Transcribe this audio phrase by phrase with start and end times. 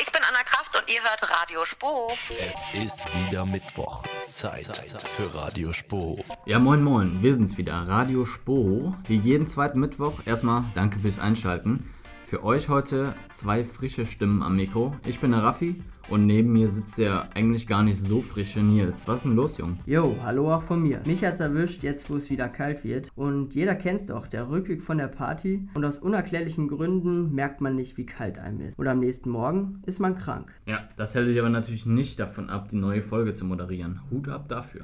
[0.00, 2.12] ich bin Anna Kraft und ihr hört Radio Spo.
[2.38, 4.04] Es ist wieder Mittwoch.
[4.22, 6.22] Zeit, Zeit für Radio Spo.
[6.46, 8.94] Ja, moin moin, wir sind's wieder, Radio Spo.
[9.06, 10.20] Wie jeden zweiten Mittwoch.
[10.24, 11.92] Erstmal danke fürs Einschalten.
[12.28, 14.92] Für euch heute zwei frische Stimmen am Mikro.
[15.06, 15.76] Ich bin der Raffi
[16.10, 19.08] und neben mir sitzt der eigentlich gar nicht so frische Nils.
[19.08, 19.78] Was ist denn los, Jung?
[19.86, 21.00] Jo, hallo auch von mir.
[21.06, 23.08] Mich hat's erwischt, jetzt wo es wieder kalt wird.
[23.16, 25.66] Und jeder kennt's doch, der Rückweg von der Party.
[25.72, 28.78] Und aus unerklärlichen Gründen merkt man nicht, wie kalt einem ist.
[28.78, 30.52] Oder am nächsten Morgen ist man krank.
[30.66, 34.02] Ja, das hält dich aber natürlich nicht davon ab, die neue Folge zu moderieren.
[34.10, 34.82] Hut ab dafür.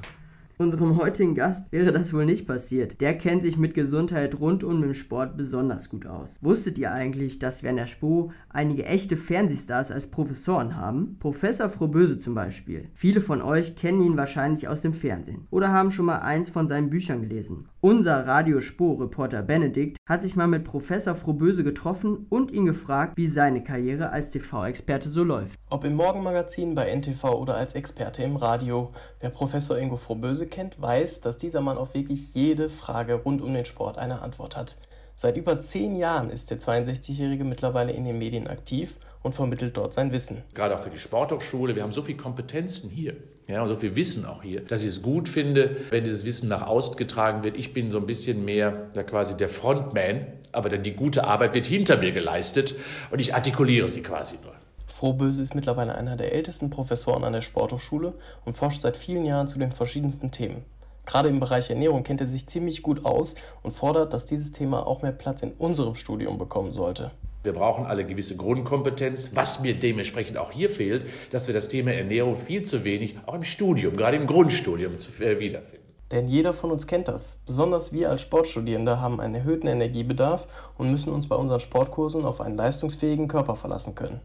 [0.57, 3.01] Unserem heutigen Gast wäre das wohl nicht passiert.
[3.01, 6.39] Der kennt sich mit Gesundheit rund um den Sport besonders gut aus.
[6.43, 11.17] Wusstet ihr eigentlich, dass wir an der SPO einige echte Fernsehstars als Professoren haben?
[11.19, 12.89] Professor Frohböse zum Beispiel.
[12.95, 16.69] Viele von euch kennen ihn wahrscheinlich aus dem Fernsehen oder haben schon mal eins von
[16.69, 17.69] seinen Büchern gelesen.
[17.81, 23.27] Unser Radio Spo-Reporter Benedikt hat sich mal mit Professor Frohböse getroffen und ihn gefragt, wie
[23.27, 25.59] seine Karriere als TV-Experte so läuft.
[25.69, 29.99] Ob im Morgenmagazin, bei NTV oder als Experte im Radio, wer Professor Ingo
[30.45, 34.23] Frohböse kennt, weiß, dass dieser Mann auf wirklich jede Frage rund um den Sport eine
[34.23, 34.77] Antwort hat.
[35.17, 39.93] Seit über zehn Jahren ist der 62-Jährige mittlerweile in den Medien aktiv und vermittelt dort
[39.93, 40.43] sein Wissen.
[40.55, 41.77] Gerade auch für die Sporthochschule.
[41.77, 43.15] Wir haben so viele Kompetenzen hier.
[43.47, 46.49] Ja, und so viel Wissen auch hier, dass ich es gut finde, wenn dieses Wissen
[46.49, 47.59] nach außen getragen wird.
[47.59, 51.53] Ich bin so ein bisschen mehr ja, quasi der Frontman, aber dann die gute Arbeit
[51.53, 52.75] wird hinter mir geleistet
[53.11, 54.54] und ich artikuliere sie quasi nur.
[54.95, 58.15] Frohböse ist mittlerweile einer der ältesten Professoren an der Sporthochschule
[58.45, 60.65] und forscht seit vielen Jahren zu den verschiedensten Themen.
[61.05, 63.35] Gerade im Bereich Ernährung kennt er sich ziemlich gut aus
[63.65, 67.11] und fordert, dass dieses Thema auch mehr Platz in unserem Studium bekommen sollte.
[67.43, 71.93] Wir brauchen alle gewisse Grundkompetenz, was mir dementsprechend auch hier fehlt, dass wir das Thema
[71.93, 75.85] Ernährung viel zu wenig auch im Studium, gerade im Grundstudium äh, wiederfinden.
[76.13, 77.41] Denn jeder von uns kennt das.
[77.47, 80.47] Besonders wir als Sportstudierende haben einen erhöhten Energiebedarf
[80.79, 84.21] und müssen uns bei unseren Sportkursen auf einen leistungsfähigen Körper verlassen können.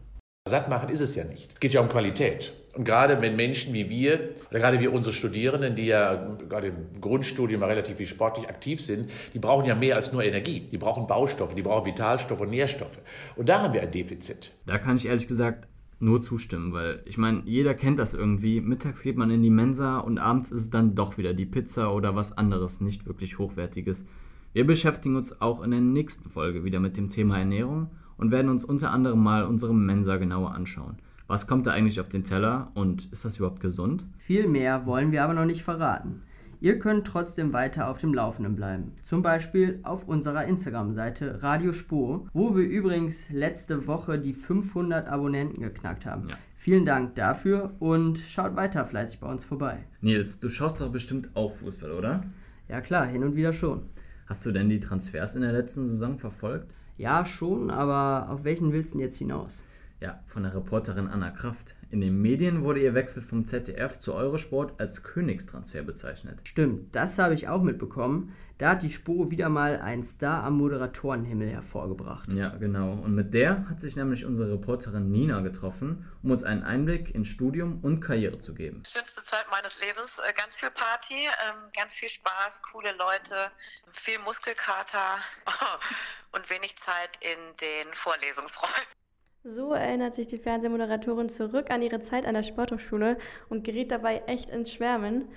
[0.50, 1.50] Satt machen ist es ja nicht.
[1.54, 2.52] Es geht ja um Qualität.
[2.74, 7.62] Und gerade wenn Menschen wie wir, gerade wir unsere Studierenden, die ja gerade im Grundstudium
[7.62, 10.60] relativ viel sportlich aktiv sind, die brauchen ja mehr als nur Energie.
[10.70, 12.98] Die brauchen Baustoffe, die brauchen Vitalstoffe und Nährstoffe.
[13.36, 14.54] Und da haben wir ein Defizit.
[14.66, 15.66] Da kann ich ehrlich gesagt
[15.98, 18.60] nur zustimmen, weil ich meine, jeder kennt das irgendwie.
[18.60, 21.92] Mittags geht man in die Mensa und abends ist es dann doch wieder die Pizza
[21.94, 24.06] oder was anderes, nicht wirklich hochwertiges.
[24.52, 28.50] Wir beschäftigen uns auch in der nächsten Folge wieder mit dem Thema Ernährung und werden
[28.50, 30.98] uns unter anderem mal unsere Mensa genauer anschauen.
[31.26, 34.04] Was kommt da eigentlich auf den Teller und ist das überhaupt gesund?
[34.18, 36.22] Viel mehr wollen wir aber noch nicht verraten.
[36.62, 38.92] Ihr könnt trotzdem weiter auf dem Laufenden bleiben.
[39.02, 45.62] Zum Beispiel auf unserer Instagram-Seite Radio Spur, wo wir übrigens letzte Woche die 500 Abonnenten
[45.62, 46.28] geknackt haben.
[46.28, 46.36] Ja.
[46.56, 49.78] Vielen Dank dafür und schaut weiter fleißig bei uns vorbei.
[50.02, 52.24] Nils, du schaust doch bestimmt auch Fußball, oder?
[52.68, 53.84] Ja klar, hin und wieder schon.
[54.26, 56.74] Hast du denn die Transfers in der letzten Saison verfolgt?
[57.00, 59.64] Ja, schon, aber auf welchen willst du denn jetzt hinaus?
[60.00, 61.76] Ja, von der Reporterin Anna Kraft.
[61.90, 66.40] In den Medien wurde ihr Wechsel vom ZDF zu Eurosport als Königstransfer bezeichnet.
[66.44, 68.34] Stimmt, das habe ich auch mitbekommen.
[68.56, 72.32] Da hat die Spur wieder mal einen Star am Moderatorenhimmel hervorgebracht.
[72.32, 72.92] Ja, genau.
[72.92, 77.26] Und mit der hat sich nämlich unsere Reporterin Nina getroffen, um uns einen Einblick in
[77.26, 78.82] Studium und Karriere zu geben.
[78.86, 83.50] Schönste Zeit meines Lebens, äh, ganz viel Party, ähm, ganz viel Spaß, coole Leute,
[83.92, 85.18] viel Muskelkater
[86.32, 88.99] und wenig Zeit in den Vorlesungsräumen.
[89.44, 93.16] So erinnert sich die Fernsehmoderatorin zurück an ihre Zeit an der Sporthochschule
[93.48, 95.28] und gerät dabei echt ins Schwärmen.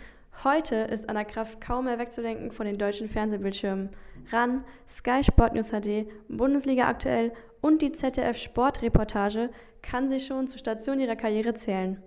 [0.43, 3.91] Heute ist Anna Kraft kaum mehr wegzudenken von den deutschen Fernsehbildschirmen.
[4.29, 7.31] RAN, Sky Sport News HD, Bundesliga aktuell
[7.61, 9.49] und die ZDF Sportreportage
[9.81, 12.03] kann sie schon zur Station ihrer Karriere zählen.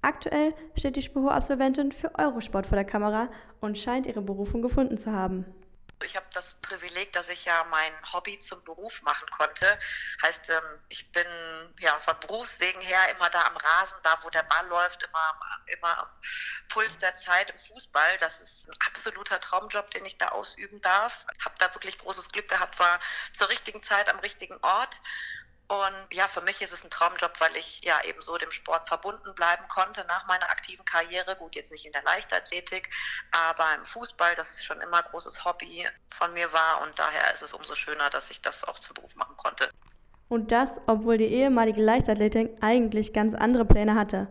[0.00, 3.28] Aktuell steht die Spuro-Absolventin für Eurosport vor der Kamera
[3.60, 5.44] und scheint ihre Berufung gefunden zu haben.
[6.04, 9.78] Ich habe das Privileg, dass ich ja mein Hobby zum Beruf machen konnte.
[10.22, 11.26] Heißt, ähm, ich bin
[11.80, 15.98] ja von Berufswegen her immer da am Rasen, da wo der Ball läuft, immer, immer
[15.98, 16.08] am
[16.68, 18.18] Puls der Zeit im Fußball.
[18.18, 21.26] Das ist ein absoluter Traumjob, den ich da ausüben darf.
[21.44, 23.00] Habe da wirklich großes Glück gehabt, war
[23.32, 25.00] zur richtigen Zeit am richtigen Ort
[25.66, 28.86] und ja, für mich ist es ein Traumjob, weil ich ja eben so dem Sport
[28.86, 31.36] verbunden bleiben konnte nach meiner aktiven Karriere.
[31.36, 32.90] Gut, jetzt nicht in der Leichtathletik,
[33.32, 36.82] aber im Fußball, das schon immer großes Hobby von mir war.
[36.82, 39.70] Und daher ist es umso schöner, dass ich das auch zum Beruf machen konnte.
[40.28, 44.28] Und das, obwohl die ehemalige Leichtathletin eigentlich ganz andere Pläne hatte.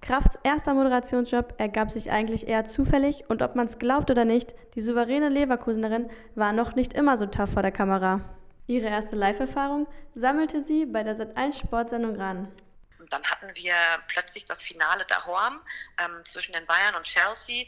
[0.00, 4.54] Krafts erster Moderationsjob ergab sich eigentlich eher zufällig und ob man es glaubt oder nicht,
[4.76, 8.37] die souveräne Leverkusenerin war noch nicht immer so tough vor der Kamera.
[8.68, 12.52] Ihre erste Live-Erfahrung sammelte sie bei der Sat1 Sportsendung ran.
[13.08, 13.74] Dann hatten wir
[14.08, 15.58] plötzlich das Finale daheim
[15.98, 17.64] ähm, zwischen den Bayern und Chelsea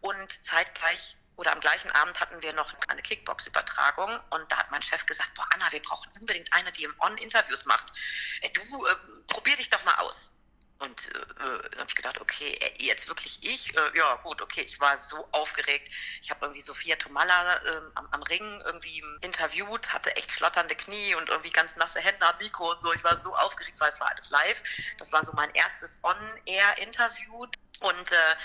[0.00, 4.82] und zeitgleich oder am gleichen Abend hatten wir noch eine Kickbox-Übertragung und da hat mein
[4.82, 7.92] Chef gesagt, boah Anna, wir brauchen unbedingt eine, die im On Interviews macht.
[8.40, 8.96] Äh, du, äh,
[9.28, 10.32] probier dich doch mal aus.
[10.80, 13.76] Und äh, dann habe ich gedacht, okay, äh, jetzt wirklich ich?
[13.76, 14.62] Äh, ja, gut, okay.
[14.62, 15.88] Ich war so aufgeregt.
[16.22, 21.14] Ich habe irgendwie Sophia Tomalla äh, am, am, Ring irgendwie interviewt, hatte echt schlotternde Knie
[21.16, 22.94] und irgendwie ganz nasse Hände am Mikro und so.
[22.94, 24.62] Ich war so aufgeregt, weil es war alles live.
[24.96, 27.46] Das war so mein erstes On-Air-Interview.
[27.80, 28.36] Und äh,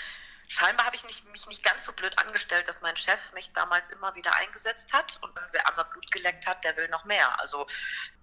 [0.48, 3.88] scheinbar habe ich nicht, mich nicht ganz so blöd angestellt, dass mein Chef mich damals
[3.90, 5.18] immer wieder eingesetzt hat.
[5.22, 7.40] Und wer einmal Blut geleckt hat, der will noch mehr.
[7.40, 7.66] Also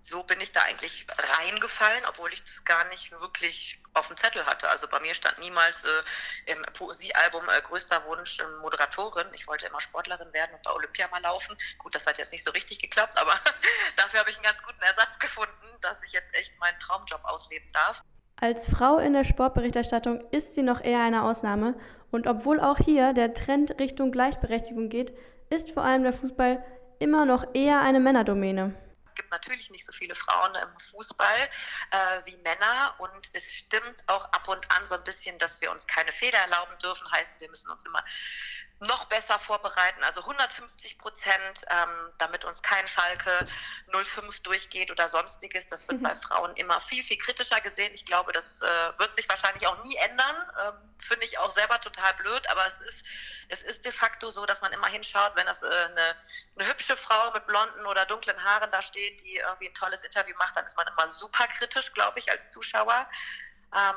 [0.01, 4.45] so bin ich da eigentlich reingefallen, obwohl ich das gar nicht wirklich auf dem Zettel
[4.45, 4.69] hatte.
[4.69, 6.03] Also bei mir stand niemals äh,
[6.47, 9.27] im Poesiealbum äh, größter Wunsch äh, Moderatorin.
[9.33, 11.55] Ich wollte immer Sportlerin werden und bei Olympia mal laufen.
[11.77, 13.39] Gut, das hat jetzt nicht so richtig geklappt, aber
[13.95, 17.71] dafür habe ich einen ganz guten Ersatz gefunden, dass ich jetzt echt meinen Traumjob ausleben
[17.71, 18.03] darf.
[18.43, 21.75] Als Frau in der Sportberichterstattung ist sie noch eher eine Ausnahme
[22.11, 25.13] und obwohl auch hier der Trend Richtung Gleichberechtigung geht,
[25.49, 26.61] ist vor allem der Fußball
[26.99, 28.73] immer noch eher eine Männerdomäne.
[29.13, 31.49] Es gibt natürlich nicht so viele Frauen im Fußball
[31.91, 35.69] äh, wie Männer und es stimmt auch ab und an so ein bisschen, dass wir
[35.69, 38.03] uns keine Fehler erlauben dürfen, heißt, wir müssen uns immer
[38.87, 43.45] noch besser vorbereiten, also 150 Prozent, ähm, damit uns kein Schalke
[43.91, 45.67] 05 durchgeht oder sonstiges.
[45.67, 46.03] Das wird mhm.
[46.03, 47.93] bei Frauen immer viel, viel kritischer gesehen.
[47.93, 50.35] Ich glaube, das äh, wird sich wahrscheinlich auch nie ändern.
[50.65, 53.05] Ähm, Finde ich auch selber total blöd, aber es ist,
[53.49, 56.15] es ist de facto so, dass man immer hinschaut, wenn das äh, eine,
[56.57, 60.35] eine hübsche Frau mit blonden oder dunklen Haaren da steht, die irgendwie ein tolles Interview
[60.37, 63.07] macht, dann ist man immer super kritisch, glaube ich, als Zuschauer.
[63.73, 63.95] Ähm,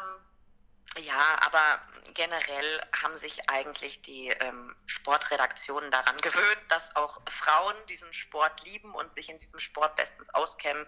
[0.99, 1.81] ja, aber
[2.15, 8.95] generell haben sich eigentlich die ähm, Sportredaktionen daran gewöhnt, dass auch Frauen diesen Sport lieben
[8.95, 10.87] und sich in diesem Sport bestens auskennen.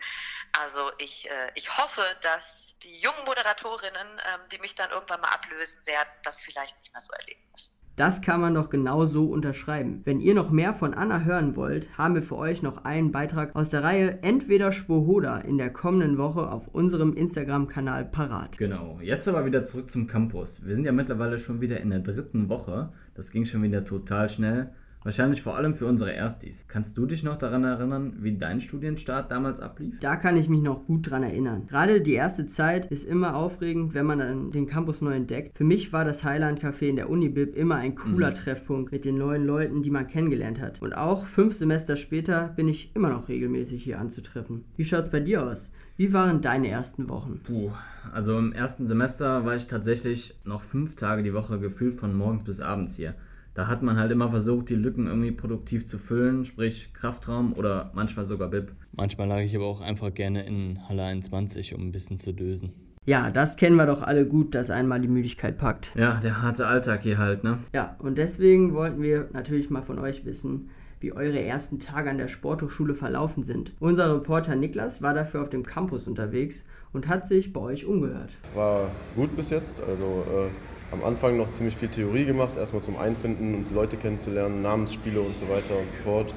[0.59, 5.29] Also ich, äh, ich hoffe, dass die jungen Moderatorinnen, ähm, die mich dann irgendwann mal
[5.32, 7.78] ablösen werden, das vielleicht nicht mehr so erleben müssen.
[7.99, 10.03] Das kann man doch genau so unterschreiben.
[10.05, 13.56] Wenn ihr noch mehr von Anna hören wollt, haben wir für euch noch einen Beitrag
[13.56, 18.56] aus der Reihe Entweder Spohoda in der kommenden Woche auf unserem Instagram-Kanal parat.
[18.56, 20.65] Genau, jetzt aber wieder zurück zum Campus.
[20.65, 22.93] Wir sind ja mittlerweile schon wieder in der dritten Woche.
[23.15, 24.71] Das ging schon wieder total schnell.
[25.05, 26.67] Wahrscheinlich vor allem für unsere Erstis.
[26.67, 30.00] Kannst du dich noch daran erinnern, wie dein Studienstart damals ablief?
[30.00, 31.67] Da kann ich mich noch gut dran erinnern.
[31.69, 35.56] Gerade die erste Zeit ist immer aufregend, wenn man dann den Campus neu entdeckt.
[35.56, 38.35] Für mich war das Highland Café in der Unibib immer ein cooler mhm.
[38.35, 40.83] Treffpunkt mit den neuen Leuten, die man kennengelernt hat.
[40.83, 44.65] Und auch fünf Semester später bin ich immer noch regelmäßig hier anzutreffen.
[44.77, 45.71] Wie schaut's bei dir aus?
[45.97, 47.41] Wie waren deine ersten Wochen?
[47.44, 47.71] Puh,
[48.12, 52.44] also im ersten Semester war ich tatsächlich noch fünf Tage die Woche gefühlt von morgens
[52.44, 53.15] bis abends hier
[53.58, 57.90] da hat man halt immer versucht, die Lücken irgendwie produktiv zu füllen, sprich Kraftraum oder
[57.93, 58.70] manchmal sogar BIP.
[58.93, 62.72] Manchmal lag ich aber auch einfach gerne in Halle 21, um ein bisschen zu dösen.
[63.05, 65.90] Ja, das kennen wir doch alle gut, dass einmal die Müdigkeit packt.
[65.96, 67.58] Ja, der harte Alltag hier halt, ne?
[67.75, 70.70] Ja, und deswegen wollten wir natürlich mal von euch wissen,
[71.00, 73.75] wie eure ersten Tage an der Sporthochschule verlaufen sind.
[73.81, 78.31] Unser Reporter Niklas war dafür auf dem Campus unterwegs und hat sich bei euch umgehört.
[78.55, 80.49] War gut bis jetzt, also äh
[80.91, 85.37] am Anfang noch ziemlich viel Theorie gemacht, erstmal zum Einfinden und Leute kennenzulernen, Namensspiele und
[85.37, 86.35] so weiter und so fort.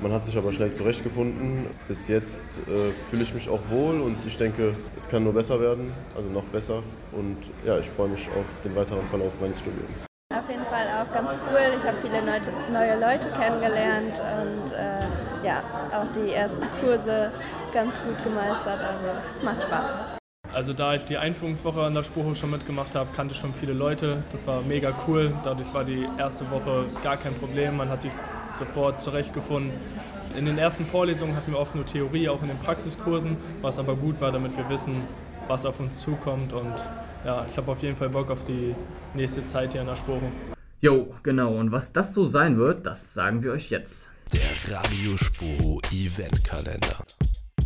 [0.00, 1.66] Man hat sich aber schnell zurechtgefunden.
[1.88, 5.60] Bis jetzt äh, fühle ich mich auch wohl und ich denke, es kann nur besser
[5.60, 6.82] werden, also noch besser.
[7.12, 10.06] Und ja, ich freue mich auf den weiteren Verlauf meines Studiums.
[10.74, 11.78] Fall auch ganz cool.
[11.78, 12.40] Ich habe viele neue,
[12.72, 15.62] neue Leute kennengelernt und äh, ja,
[15.92, 17.30] auch die ersten Kurse
[17.72, 18.80] ganz gut gemeistert.
[18.80, 19.06] Also
[19.36, 20.18] es macht Spaß.
[20.52, 24.24] Also da ich die Einführungswoche an der Spurhochschule mitgemacht habe, kannte ich schon viele Leute.
[24.32, 25.32] Das war mega cool.
[25.44, 27.76] Dadurch war die erste Woche gar kein Problem.
[27.76, 28.12] Man hat sich
[28.58, 29.72] sofort zurechtgefunden.
[30.36, 33.94] In den ersten Vorlesungen hatten wir oft nur Theorie, auch in den Praxiskursen, was aber
[33.94, 35.02] gut war, damit wir wissen,
[35.46, 36.52] was auf uns zukommt.
[36.52, 36.74] Und
[37.24, 38.74] ja, ich habe auf jeden Fall Bock auf die
[39.14, 40.54] nächste Zeit hier an der Spurhochschule.
[40.84, 41.54] Jo, genau.
[41.54, 44.10] Und was das so sein wird, das sagen wir euch jetzt.
[44.34, 47.02] Der Radiospuro Eventkalender.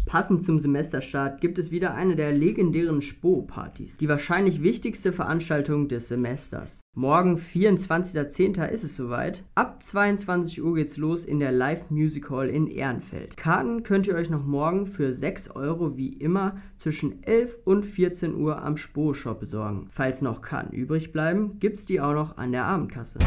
[0.09, 6.09] Passend zum Semesterstart gibt es wieder eine der legendären Spo-Partys, die wahrscheinlich wichtigste Veranstaltung des
[6.09, 6.81] Semesters.
[6.97, 8.67] Morgen, 24.10.
[8.69, 9.45] ist es soweit.
[9.55, 13.37] Ab 22 Uhr geht's los in der Live Music Hall in Ehrenfeld.
[13.37, 18.35] Karten könnt ihr euch noch morgen für 6 Euro wie immer zwischen 11 und 14
[18.35, 19.89] Uhr am Spo-Shop besorgen.
[19.91, 23.19] Falls noch Karten übrig bleiben, gibt's die auch noch an der Abendkasse.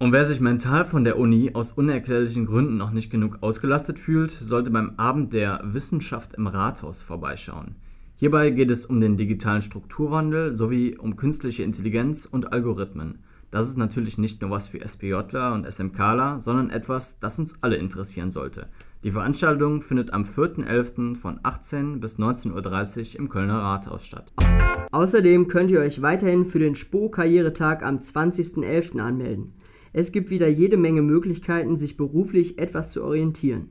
[0.00, 4.30] Und wer sich mental von der Uni aus unerklärlichen Gründen noch nicht genug ausgelastet fühlt,
[4.30, 7.74] sollte beim Abend der Wissenschaft im Rathaus vorbeischauen.
[8.14, 13.18] Hierbei geht es um den digitalen Strukturwandel sowie um künstliche Intelligenz und Algorithmen.
[13.50, 17.76] Das ist natürlich nicht nur was für SPJler und SMKler, sondern etwas, das uns alle
[17.76, 18.68] interessieren sollte.
[19.02, 21.16] Die Veranstaltung findet am 4.11.
[21.16, 24.32] von 18 bis 19.30 Uhr im Kölner Rathaus statt.
[24.92, 29.00] Außerdem könnt ihr euch weiterhin für den SPO-Karrieretag am 20.11.
[29.00, 29.54] anmelden.
[29.92, 33.70] Es gibt wieder jede Menge Möglichkeiten, sich beruflich etwas zu orientieren.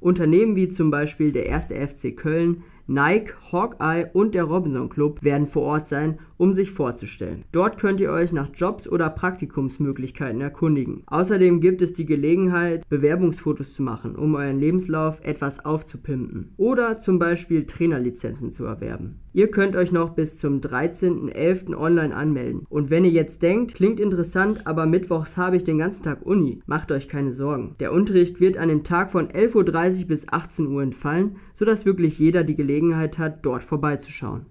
[0.00, 1.72] Unternehmen wie zum Beispiel der 1.
[1.72, 7.44] FC Köln, Nike, Hawkeye und der Robinson Club werden vor Ort sein, um sich vorzustellen.
[7.50, 11.02] Dort könnt ihr euch nach Jobs oder Praktikumsmöglichkeiten erkundigen.
[11.06, 17.18] Außerdem gibt es die Gelegenheit, Bewerbungsfotos zu machen, um euren Lebenslauf etwas aufzupimpen oder zum
[17.18, 19.20] Beispiel Trainerlizenzen zu erwerben.
[19.32, 21.76] Ihr könnt euch noch bis zum 13.11.
[21.76, 22.64] online anmelden.
[22.70, 26.62] Und wenn ihr jetzt denkt, klingt interessant, aber mittwochs habe ich den ganzen Tag Uni,
[26.64, 27.74] macht euch keine Sorgen.
[27.78, 32.18] Der Unterricht wird an dem Tag von 11.30 Uhr bis 18 Uhr entfallen, sodass wirklich
[32.18, 32.75] jeder die Gelegenheit
[33.18, 34.46] hat, dort vorbeizuschauen.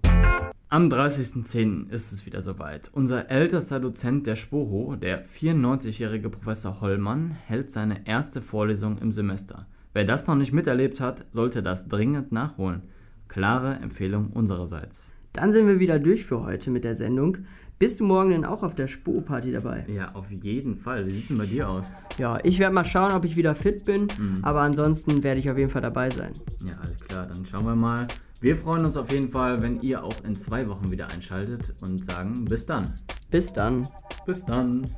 [0.68, 1.90] Am 30.10.
[1.90, 2.90] ist es wieder soweit.
[2.92, 9.66] Unser ältester Dozent der Sporo, der 94-jährige Professor Hollmann, hält seine erste Vorlesung im Semester.
[9.92, 12.82] Wer das noch nicht miterlebt hat, sollte das dringend nachholen.
[13.28, 15.12] Klare Empfehlung unsererseits.
[15.32, 17.38] Dann sind wir wieder durch für heute mit der Sendung.
[17.78, 19.84] Bist du morgen denn auch auf der Sporo-Party dabei?
[19.86, 21.06] Ja, auf jeden Fall.
[21.06, 21.92] Wie sieht es denn bei dir aus?
[22.16, 24.38] Ja, ich werde mal schauen, ob ich wieder fit bin, Mhm.
[24.42, 26.32] aber ansonsten werde ich auf jeden Fall dabei sein.
[26.64, 28.06] Ja, alles klar, dann schauen wir mal.
[28.40, 32.02] Wir freuen uns auf jeden Fall, wenn ihr auch in zwei Wochen wieder einschaltet und
[32.02, 32.94] sagen bis dann.
[33.30, 33.86] Bis dann.
[34.24, 34.90] Bis dann.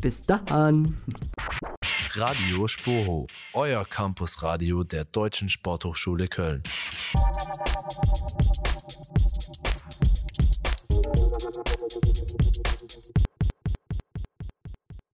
[0.00, 0.96] Bis dann.
[2.12, 6.62] Radio Spoho, euer Campusradio der Deutschen Sporthochschule Köln.